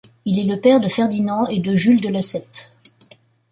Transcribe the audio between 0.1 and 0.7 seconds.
Il est le